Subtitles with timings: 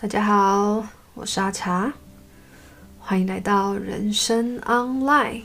[0.00, 1.92] 大家好，我是阿茶，
[2.98, 5.42] 欢迎来到人生 Online。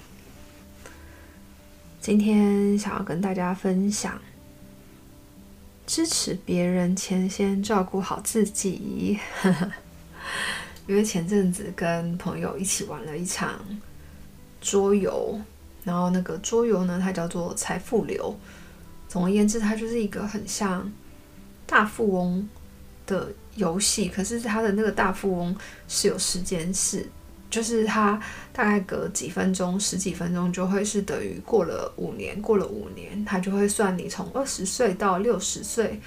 [2.00, 4.18] 今天想要跟大家分享，
[5.86, 9.20] 支持别人前先照顾好自己。
[10.88, 13.60] 因为前阵子跟朋友一起玩了一场
[14.62, 15.38] 桌游，
[15.84, 18.34] 然后那个桌游呢，它叫做财富流。
[19.10, 20.90] 总而言之，它就是一个很像
[21.66, 22.48] 大富翁
[23.06, 25.56] 的游戏，可是他的那个大富翁
[25.88, 27.06] 是有时间是，
[27.50, 36.00] 就是他大概隔几分钟、十几分钟就会是等于过了五年，过了五年，他就会算你从二十岁到六十岁，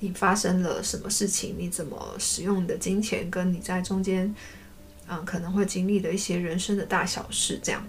[0.00, 4.34] 你发生了什么事情，你怎么使用你的金钱，跟你在中间，
[5.06, 7.82] 嗯，可能会经历的一些人生的大小事这样。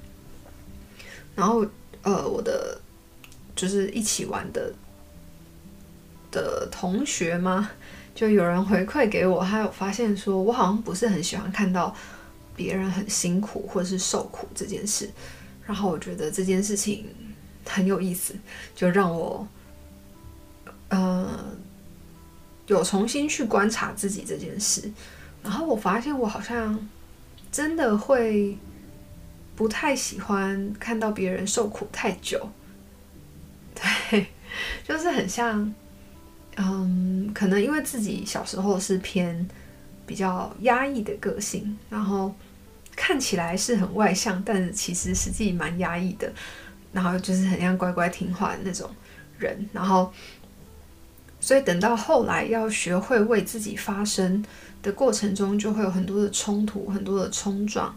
[1.35, 1.65] 然后，
[2.03, 2.79] 呃，我的
[3.55, 4.71] 就是一起玩的
[6.31, 7.71] 的同学吗？
[8.15, 11.93] 就有人回馈给我，他有发现说，我好像不是很喜欢看到
[12.55, 15.09] 别人很辛苦或者是受苦这件事。
[15.65, 17.05] 然后我觉得这件事情
[17.65, 18.33] 很有意思，
[18.73, 19.45] 就让我
[20.87, 21.45] 呃
[22.67, 24.89] 有重新去观察自己这件事。
[25.43, 26.87] 然后我发现我好像
[27.51, 28.57] 真的会
[29.57, 32.49] 不太喜欢看到别人受苦太久。
[34.09, 34.27] 对，
[34.87, 35.75] 就是很像。
[36.57, 39.47] 嗯，可能因为自己小时候是偏
[40.05, 42.33] 比较压抑的个性，然后
[42.95, 46.31] 看起来是很外向，但其实实际蛮压抑的，
[46.93, 48.89] 然后就是很像乖乖听话的那种
[49.37, 50.13] 人，然后
[51.41, 54.43] 所以等到后来要学会为自己发声
[54.81, 57.93] 的过程中，就会有很多的冲突，很多的冲撞，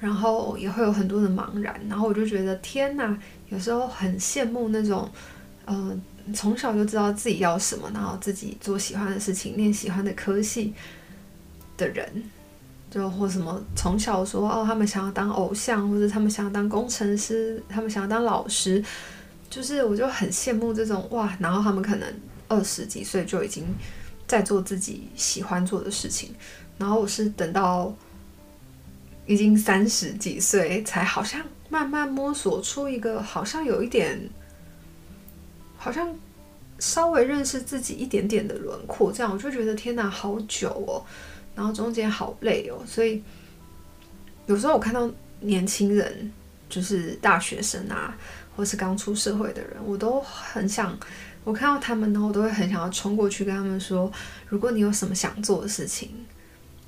[0.00, 3.18] 然后也会有很多的茫然，然后我就觉得天哪，
[3.50, 5.06] 有时候很羡慕那种，
[5.66, 6.00] 嗯、
[6.34, 10.72] 从小就知道自己要什么，然后自己做喜欢的事情，念喜欢的科系
[11.76, 12.06] 的人，
[12.90, 18.84] 就或什么从小说哦，他们想要当偶像，或者他们想要当工程师，他们想要当老师，
[19.48, 22.08] 就是我就很羡慕这种哇，然后他们可能
[22.48, 23.64] 二十几岁就已经
[24.26, 26.34] 在做自己喜欢做的事情，
[26.78, 27.94] 然后我是等到
[29.26, 34.20] 已经三十几岁，才好像慢慢摸索出一个好像有一点。
[35.82, 36.14] 好像
[36.78, 41.02] 稍微认识自己一点点的轮廓，这样我就觉得天哪，好久哦，
[41.54, 43.22] 然后中间好累哦，所以
[44.44, 45.10] 有时候我看到
[45.40, 46.30] 年轻人，
[46.68, 48.14] 就是大学生啊，
[48.54, 50.94] 或是刚出社会的人，我都很想，
[51.44, 54.12] 我看到他们呢，我都会很想要冲过去跟他们说，
[54.48, 56.10] 如果你有什么想做的事情，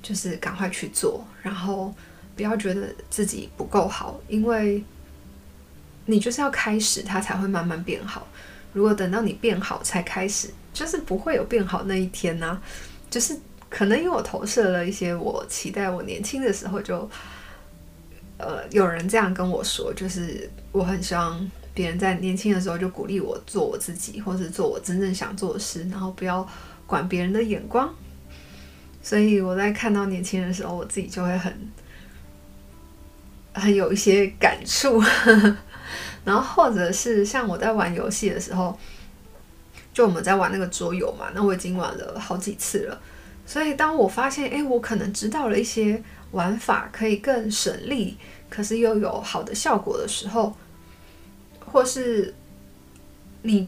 [0.03, 1.91] 就是赶快去做，然后
[2.35, 4.83] 不要觉得自己不够好，因为
[6.05, 8.27] 你就是要开始，它才会慢慢变好。
[8.73, 12.59] 如果等到你变好才开始，就是不会有变好那一天呐、
[13.09, 13.37] 就是
[13.69, 17.09] 可能因为我投射了一些我期待我年轻的时候就，
[18.37, 26.47] 呃，有人这样跟我说，就是我很希望别人在年轻的时候就鼓励我做我自己，或是做我真正想做的事，然后不要
[26.85, 27.93] 管别人的眼光。
[29.01, 31.71] 所以我在看到年轻人的时候，我自己就会很
[33.53, 35.01] 很有一些感触。
[36.25, 38.77] 然后，或者是像我在玩游戏的时候，
[39.93, 43.01] 就我们在玩那个桌游嘛，那我已经玩了好几次了。
[43.45, 48.17] 所以，当我发现，哎，我可能知道了一些玩法可以更省力，
[48.49, 50.55] 可是又有好的效果的时候，
[51.59, 52.33] 或是
[53.41, 53.67] 你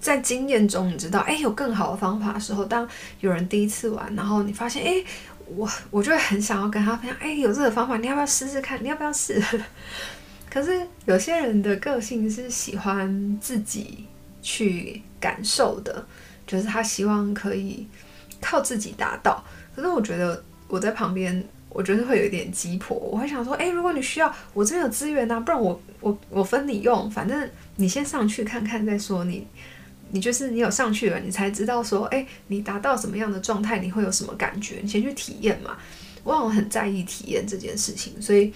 [0.00, 2.86] 在经验中你知道，哎，有更好的方法的时候，当
[3.20, 5.04] 有人第一次玩，然后你发现，哎，
[5.46, 8.82] 我我就会很想要跟他分享，哎，有这个方法，你要不要试试看？
[8.82, 9.40] 你要不要试？
[10.52, 14.04] 可是有些人的个性是喜欢自己
[14.42, 16.04] 去感受的，
[16.46, 17.86] 就是他希望可以
[18.38, 19.42] 靠自己达到。
[19.74, 22.94] 可是我觉得我在旁边，我觉得会有一点鸡婆。
[22.94, 29.24] 我会想说，诶，如果你需要，我这边有资源呐，不然我我我分你用，反正你先上去看看再说。
[29.24, 29.46] 你
[30.10, 35.78] 你就是你有上去了，你才知道说，诶，你达到什么样的状态，你会有什么感觉，你先去体验嘛。
[36.24, 38.52] 我好像很在意体验这件事情，所以。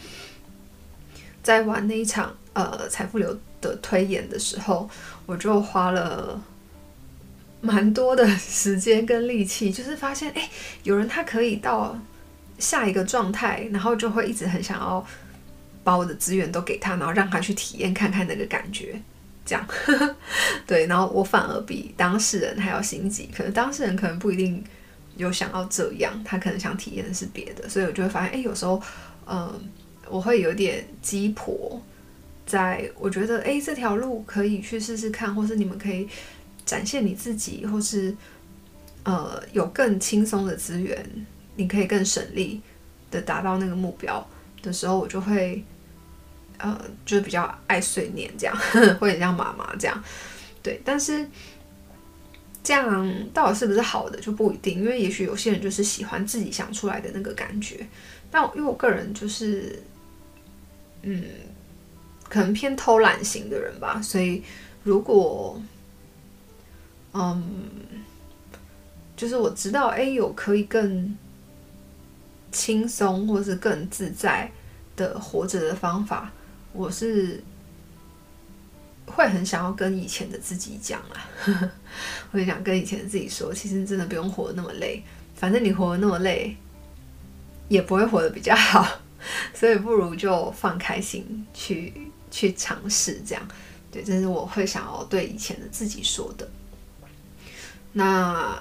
[1.46, 4.90] 在玩那一场呃财富流的推演的时候，
[5.26, 6.43] 我就花了
[7.60, 10.50] 蛮多的时间跟力气，就是发现哎，
[10.82, 11.96] 有人他可以到
[12.58, 15.06] 下一个状态，然后就会一直很想要
[15.84, 19.00] 把我的资源都给他，然后让他去体验看看那个感觉，
[19.44, 19.64] 这样
[20.66, 24.64] 对，然后我反而比当事人还要心急，可能当事人可能不一定
[25.16, 28.82] 有想要这样，他可能想体验的是别的，所以我就会发现哎，有时候
[29.28, 29.60] 嗯。
[30.08, 31.81] 我会有点鸡婆，
[32.47, 36.08] 在我觉得，诶，这条路可以去试试看，或是你们可以
[36.64, 38.14] 展现你自己，或是
[39.05, 41.05] 呃有更轻松的资源
[41.56, 42.61] 你可以更省力
[43.11, 44.26] 的达到那个目标
[44.62, 45.64] 的时候，我就会
[46.58, 50.05] 呃，就比较爱碎念这样，呵 呵会像妈妈这样。
[50.62, 51.25] 对，但是
[52.64, 57.87] 这样到底是不是好的就不一定，因为也许有些人就是喜欢自己想出来的那个感觉。
[58.29, 59.81] 但因为我个人就是，
[61.08, 61.23] 嗯，
[62.29, 64.43] 可能偏偷懒型的人吧，所以
[64.82, 65.62] 如果，
[67.12, 67.44] 嗯，
[69.17, 71.17] 就是我知道，哎，有可以更
[72.50, 74.50] 轻松或是更自在
[74.97, 76.32] 的活着的方法，
[76.73, 77.41] 我是
[79.06, 81.70] 会很想要跟以前的自己讲啊，
[82.32, 85.05] 我也想跟以前的自己说，其实真的不用活得那么累，
[85.37, 86.56] 反正你活得那么累。
[87.69, 88.87] 也不会活得比较好，
[89.55, 91.93] 所以不如就放开心去
[92.31, 93.49] 去尝试这样。
[93.90, 96.49] 对，这是我会想要对以前的自己说的。
[97.93, 98.61] 那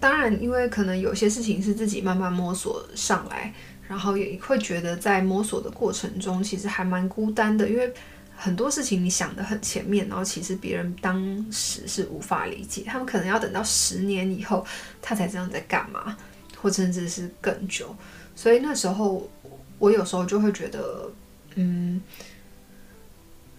[0.00, 3.54] 当然，因为可能有些事情是自己慢慢摸索上来，
[3.88, 7.68] 然后也会觉得在摸索的过程中，其实还蛮孤单的。
[7.68, 7.92] 因为
[8.34, 14.66] 很多事情你想得很前面，然后其实别人当时是无法理解，他们可能要等到十年以后，
[15.00, 16.16] 他才知道在干嘛。
[16.60, 17.92] 或甚至是更久，
[18.36, 19.28] 所以那时候
[19.82, 21.10] 我有时候就会觉得，
[21.56, 22.00] 嗯，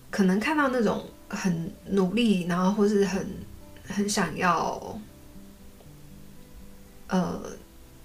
[0.10, 3.28] 可能看到那种很努力，然后或是很
[3.86, 4.98] 很想要，
[7.08, 7.42] 呃，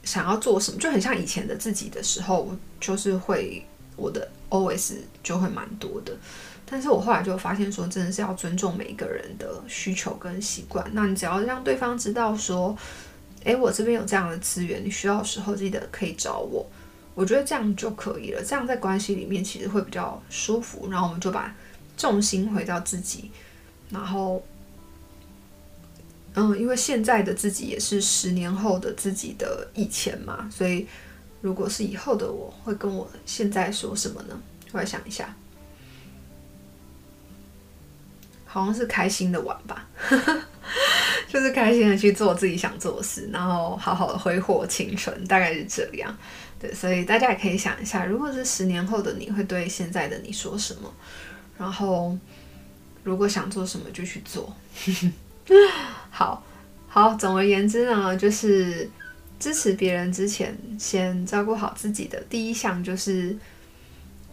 [0.03, 6.13] 想要做什么，就很像以前的自己的时候，就是会我的 OS 就会蛮多的。
[6.67, 10.85] 但是我后来就发现说，真的是要尊重每一个人的需求跟习惯。
[10.93, 12.77] 那你只要让对方知道说。
[13.45, 16.69] 诶，我这边有这样的资源，你需要的时候记得可以找我。
[17.19, 20.89] 我觉得这样就可以了，这样在关系里面其实会比较舒服。
[20.89, 21.53] 然后我们就把
[21.97, 23.29] 重心回到自己，
[23.91, 24.41] 然后，
[26.35, 30.87] 嗯，因为现在的自己也是十年后的自己的以前嘛，所以
[31.41, 34.41] 如果是以后的我会跟我现在说什么呢？
[34.71, 35.35] 我来想一下，
[38.47, 39.89] 好像是开心的玩吧。
[41.29, 46.17] 就是开心的去做自己想做的事，然后好好的挥霍青春，大概是这样。
[46.61, 50.93] 对，所以大家也可以想一下，如果是十年后的你会对现在的你说什么？
[51.57, 52.17] 然后
[53.05, 54.55] 如果想做什么就去做。
[56.11, 56.43] 好
[56.89, 58.89] 好，总而言之呢，就是
[59.39, 63.37] 支持别人之前，先照顾好自己的第一项就是。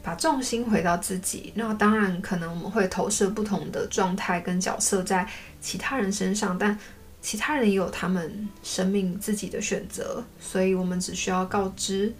[0.06, 5.28] 把重心回到自己，那当然可能我们会投射不同的状态跟角色在
[5.60, 6.78] 其他人身上，但
[7.26, 12.14] 其他人也有他们生命自己的选择，所以我们只需要告知，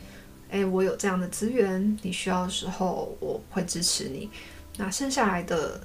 [0.50, 4.28] 诶，我有这样的资源，你需要的时候我会支持你。
[4.78, 5.80] 那剩下来的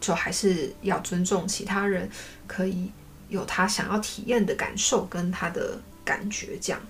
[0.00, 2.08] 就还是要尊重其他人，
[2.46, 2.90] 可以
[3.28, 6.80] 有他想要体验的感受跟他的感觉这样。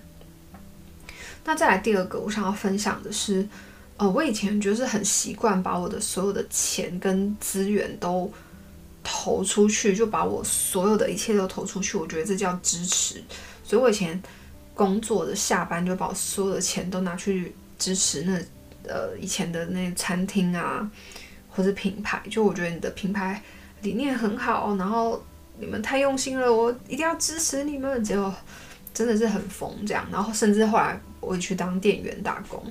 [1.43, 3.45] 那再来第二个，我想要分享的是。
[3.95, 8.31] 呃，我以前就是很习惯把我的所有的钱跟资源都
[9.03, 11.97] 投出去，就把我所有的一切都投出去。
[11.97, 13.21] 我觉得这叫支持。
[13.63, 14.21] 所以我以前
[14.73, 20.89] 工作的下班就把我所有的钱都拿去支持那呃以前的那餐厅啊，
[21.49, 22.21] 或者品牌。
[22.29, 23.41] 就我觉得你的品牌
[23.81, 25.23] 理念很好，然后
[25.59, 28.03] 你们太用心了，我一定要支持你们。
[28.03, 28.33] 结果
[28.93, 30.07] 真的是很疯这样。
[30.11, 32.63] 然后甚至后来我也去当店员打工。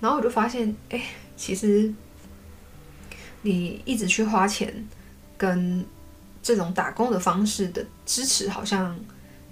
[0.00, 1.00] 然后我就发现，哎，
[1.36, 1.92] 其实
[3.42, 4.88] 你一直去花钱，
[5.42, 5.84] 跟
[6.40, 8.96] 这种打工的方式的支持，好像，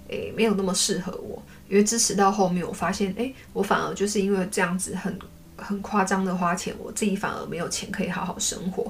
[0.07, 1.43] 诶，没有那么适合我。
[1.67, 5.19] 因为支持到后面，我发现，哎，我反而就是因为这样子很
[5.57, 8.89] 很夸张的花钱，我自己反而没有钱可以好好生活，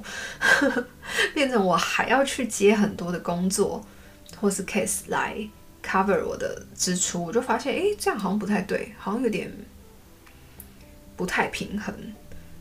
[1.34, 3.84] 变成我还要去接很多的工作
[4.40, 5.36] 或是 case 来
[5.84, 7.26] cover 我的支出。
[7.26, 9.52] 我就发现，哎，这样好像不太对，好像有点。
[11.18, 11.94] 不太平衡，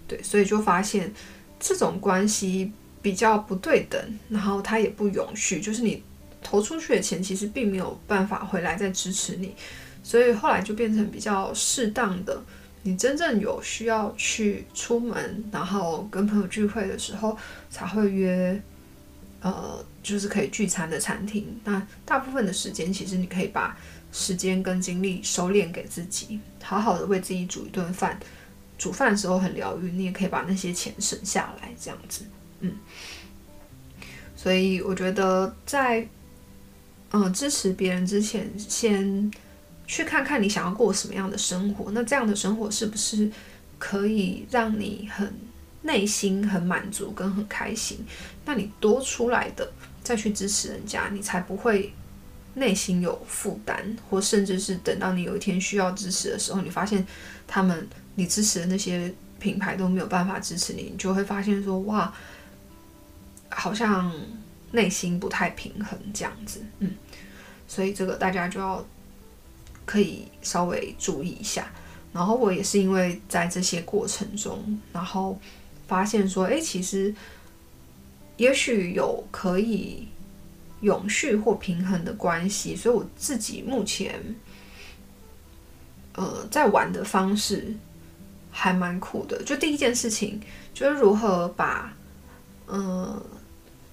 [0.07, 1.11] 对，所以就发现
[1.59, 2.71] 这种关系
[3.03, 6.03] 比较不对等，然后它也不永续，就是你
[6.43, 9.55] 投出去的钱其实并没有办法回来再支持你，
[10.03, 12.43] 所以后来就变成比较适当的，
[12.83, 17.37] 你真正有需要去出门，然后跟朋友聚会的时候
[17.71, 18.61] 才会约，
[19.41, 21.59] 呃，就是可以聚餐的餐厅。
[21.65, 23.77] 那大部分的时间其实你可以把
[24.13, 28.19] 时间跟精力收敛给自己，好好的为自己煮一顿饭。
[28.79, 32.25] 煮饭的时候很疗愈，你也可以把那些钱省下来，这样子，
[32.61, 32.73] 嗯。
[34.37, 36.09] 所以我觉得在，
[37.11, 39.31] 嗯、支持别人之前，先
[39.87, 41.91] 去看看你想要过什么样的生活。
[41.91, 43.31] 那这样的生活是不是
[43.79, 45.31] 可以让你很
[45.83, 47.99] 内心很满足跟很开心？
[48.45, 49.71] 那你多出来的
[50.03, 51.93] 再去支持人家，你才不会
[52.55, 57.07] 内心有负担，或甚至是等到你有一天需要支持的时候，你发现
[57.47, 62.13] 他们你支持的那些品牌都没有办法支持你，你就会发现说哇，
[63.51, 64.13] 好像
[64.73, 66.95] 内心不太平衡这样子，嗯，
[67.69, 68.85] 所以这个大家就要
[69.85, 71.71] 可以稍微注意一下。
[72.13, 75.39] 然后我也是因为在这些过程中，然后
[75.87, 77.15] 发现说，哎，其实
[78.37, 80.09] 也许有可以。
[80.81, 84.19] 永续或平衡的关系，所以我自己目前，
[86.15, 87.77] 呃，在玩的方式
[88.51, 89.43] 还蛮酷的。
[89.43, 90.41] 就第一件事情，
[90.73, 91.93] 就是如何把，
[92.65, 93.23] 呃，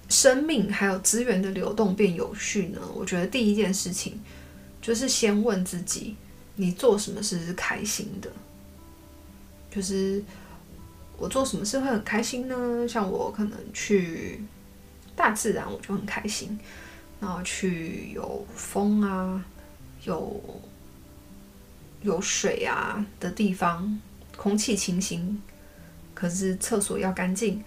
[0.08, 2.80] 生命还有资源的流动变有序呢？
[2.94, 4.20] 我觉得第一件事情
[4.82, 6.16] 就是先问自己，
[6.56, 8.30] 你做什么事是开心的？
[9.70, 10.22] 就是
[11.16, 12.86] 我做什么事会很开心呢？
[12.88, 14.40] 像我可能去。
[15.16, 16.56] 大自然我就很开心，
[17.18, 19.44] 然后去有风啊、
[20.04, 20.40] 有
[22.02, 24.00] 有水啊的地方，
[24.36, 25.42] 空气清新，
[26.14, 27.60] 可是厕所要干净，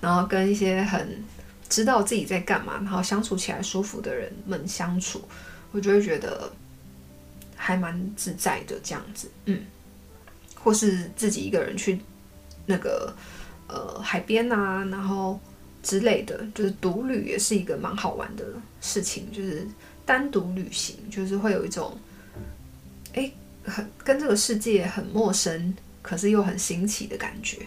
[0.00, 1.22] 然后跟一些很
[1.68, 5.22] 知道自己在干嘛，然后相处起来舒服的人们相处，
[5.72, 6.50] 我就会觉得
[7.56, 9.62] 还蛮自在的这样子，嗯，
[10.54, 12.00] 或是自己一个人去
[12.66, 13.14] 那个
[13.68, 15.38] 呃海边啊，然后。
[15.80, 18.44] 之类的，就是独旅也是一个蛮好玩的
[18.80, 19.66] 事情，就是
[20.04, 21.96] 单独旅行，就是会有一种，
[23.14, 23.30] 哎，
[23.64, 27.58] 很跟这个世界很陌生，可是又很新奇的感觉。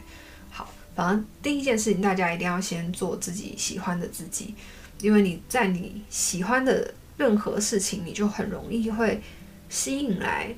[0.96, 4.54] 反正第一件事情，大家一定要先做自己喜欢的自己，
[5.02, 9.22] 因为你在你喜欢的任何事情，你就很容易会
[9.70, 10.56] 吸引来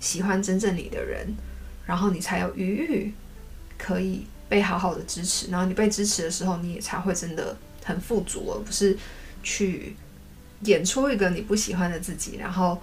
[0.00, 1.34] 喜欢真正你的人，
[1.86, 3.14] 然后你才有余裕
[3.78, 4.26] 可以。
[4.46, 8.96] 被好好的支持，然后你被支持的时候，你也才会真的很富足，而不是
[9.42, 9.96] 去
[10.64, 12.80] 演出一个你不喜欢的自己，然后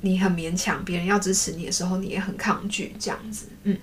[0.00, 3.78] 你很勉强，别人要支持你的时候，你也很抗拒这样子，嗯。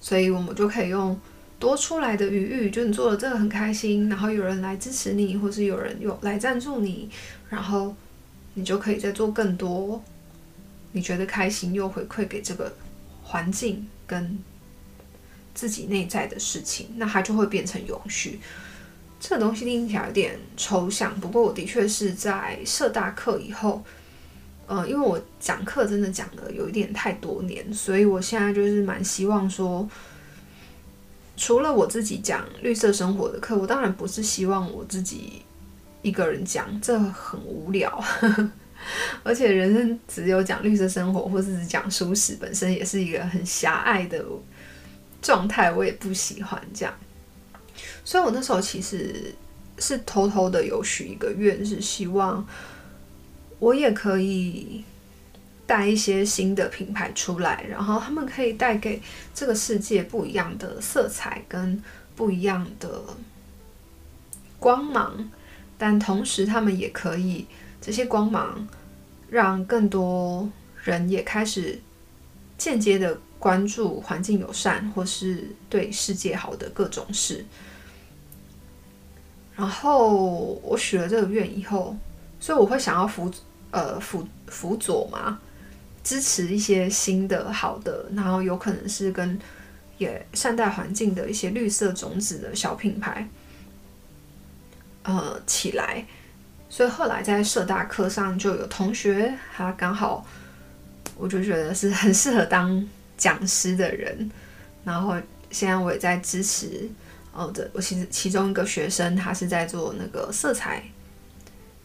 [0.00, 1.18] 所以我们就可以用
[1.58, 7.10] 多出来的余裕，就你做了这个很开心，然后有人来支持你，或是有人有来赞助你，
[7.48, 7.94] 然后
[8.54, 10.02] 你就可以再做更多
[10.92, 12.72] 你觉得开心又回馈给这个
[13.22, 14.38] 环境跟。
[15.54, 18.38] 自己内在的事情，那它就会变成永续。
[19.18, 23.82] 这个东西听起来有点抽象，不过我的确是在社大课以后，
[24.68, 29.88] 呃，因为我讲课真的讲了有一点太多年，所以我现在就是蛮希望说，
[31.36, 35.42] 除了我自己讲绿色生活的课，我当然不是希望我自己
[36.02, 38.04] 一个人讲，这很无聊，
[39.24, 44.24] 而且人生只有讲绿色生活，或是只讲蔬食，本身也是一个很狭隘的。
[45.20, 46.94] 状态我也不喜欢这样，
[48.04, 49.34] 所以我那时候其实
[49.78, 52.46] 是偷偷的有许一个愿，是希望
[53.58, 54.84] 我也可以
[55.66, 59.00] 带一些新的品牌出来，然后他们可以带给
[59.34, 61.82] 这个世界不一样的色彩跟
[62.16, 63.02] 不一样的
[64.58, 65.30] 光芒，
[65.76, 67.46] 但同时他们也可以
[67.80, 68.66] 这些光芒
[69.28, 70.50] 让更多
[70.82, 71.80] 人也开始
[72.56, 73.18] 间接的。
[73.40, 77.46] 关注环境友善或是对世界好的各种事，
[79.54, 81.96] 然后我许了这个愿以后，
[82.40, 83.32] 所以我会想要辅
[83.70, 85.38] 呃辅辅佐嘛，
[86.02, 89.38] 支持一些新的好的，然后有可能是跟
[89.98, 93.28] 也善待环境的一些绿色种子的小品牌，
[95.02, 96.06] 呃起来，
[96.68, 100.26] 所以后来在社大课上就有同学，他刚好
[101.16, 102.86] 我就觉得是很适合当。
[103.18, 104.30] 讲师的人，
[104.84, 105.16] 然后
[105.50, 106.88] 现在我也在支持
[107.32, 110.84] 哦的，我其实其中一个学生，他是在做那个色彩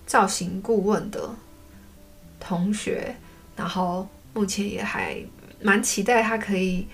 [0.06, 1.28] 造型顾问的
[2.46, 3.16] 同学，
[3.56, 5.16] 然后目前也还
[5.62, 6.86] 蛮期待他可以，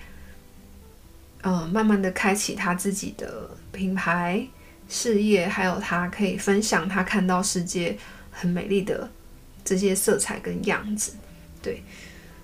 [1.42, 4.46] 嗯、慢慢的开启他自己的品牌
[4.88, 7.98] 事业，还有他可以分享他看到世界
[8.30, 9.10] 很美丽的
[9.64, 11.14] 这些色彩跟样子，
[11.60, 11.82] 对。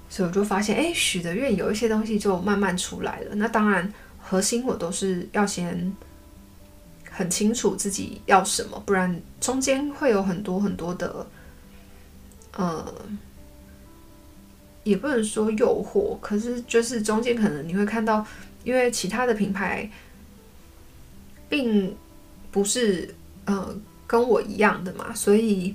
[0.08, 3.34] 所以我就发现，哎，许的愿有一些东西就慢慢出来了。
[3.34, 5.92] 那当然，核心我都是要先
[7.10, 11.26] 很清楚自己要什么，不然中间会有很多很多的，
[12.56, 12.94] 呃，
[14.82, 18.26] 也不能说诱惑，可是就是中间可能你会看到，
[18.64, 19.90] 因为其他的品牌
[21.48, 21.96] 并
[22.50, 23.74] 不是呃
[24.06, 25.74] 跟我一样的嘛，所以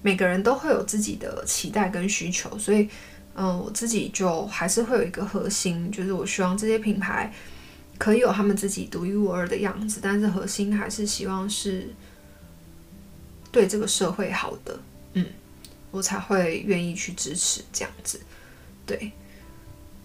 [0.00, 2.88] 每个人都会有自己的期待跟需求，所以。
[3.34, 7.32] 嗯，我自己就还是会有一个核心，就是我希望这些品牌
[7.96, 11.88] 可以有他们自己独一无二的样子，但是核心还是希望是
[13.50, 14.78] 对这个社会好的，
[15.92, 18.20] 我才会愿意去支持这样子。
[18.84, 19.12] 对，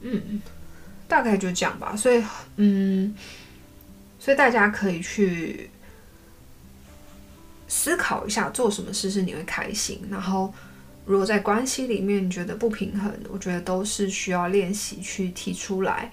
[0.02, 0.40] 嗯，
[1.08, 1.96] 大概就这样吧。
[1.96, 2.24] 所以，
[2.58, 3.16] 嗯，
[4.20, 5.72] 所以大家可以去
[7.68, 10.08] 思考一下，做什么事是你会开心。
[10.12, 10.54] 然后，
[11.06, 16.12] 如果在关系里面你觉得不平衡，我觉得都是需要练习去提出来。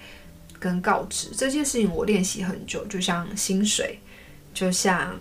[0.57, 3.99] 跟告知这件事情，我练习很久，就像薪水，
[4.51, 5.15] 就像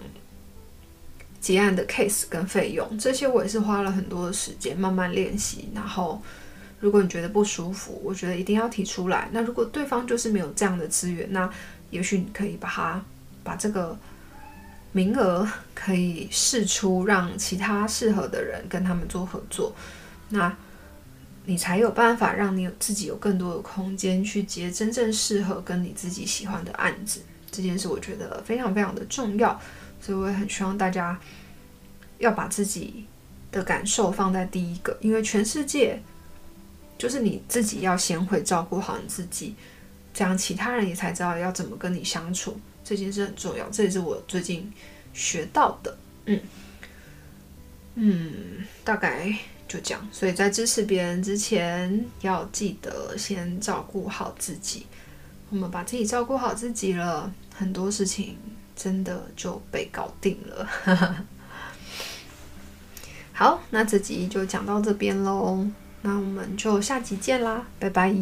[1.44, 5.68] 结案的 case 跟费用，这些我也是花了很多的时间慢慢练习。
[5.74, 6.22] 然后，
[6.80, 9.28] 如果你觉得不舒服，我觉得一定要提出来。
[9.32, 11.50] 那如果对方就是没有这样的资源，那
[11.90, 13.04] 也许你可以把它
[13.42, 13.94] 把这个
[14.92, 19.76] 名额可以试出，让其他适合的人跟他们做合作。
[20.30, 20.56] 那。
[21.46, 27.20] 你才有办法让你有自己有更多的空间去接真正适合跟你自己喜欢的案子，
[27.50, 29.60] 这件事我觉得非常非常的重要，
[30.04, 31.18] 所以我也很希望大家
[32.18, 33.06] 要把自己
[33.50, 35.98] 的感受放在第一个，因为全世界
[36.98, 39.54] 就是你自己要先会照顾好你自己，
[40.12, 44.70] 这样其他人也才知道要怎么跟你相处，这件事很重要，这也是我最近
[45.14, 45.96] 学到的，
[46.26, 46.40] 嗯
[47.94, 49.34] 嗯，大概。
[49.66, 54.86] 就这样，所以在支持别人之前，要记得先照顾好自己。
[55.48, 58.36] 我们把自己照顾好自己了，很多事情
[58.76, 60.68] 真的就被搞定了。
[63.32, 65.66] 好，那这集就讲到这边喽，
[66.02, 68.14] 那我们就下集见啦，拜拜。